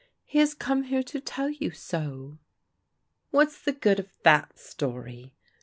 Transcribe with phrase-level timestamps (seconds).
[0.25, 2.39] He has come here to tell you so."
[3.29, 5.35] "What's the good of that story?"